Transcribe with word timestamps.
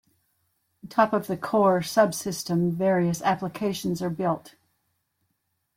On 0.83 0.89
top 0.89 1.13
of 1.13 1.27
the 1.27 1.37
core 1.37 1.81
subsystem 1.81 2.71
various 2.71 3.21
applications 3.21 4.01
are 4.01 4.09
built. 4.09 4.55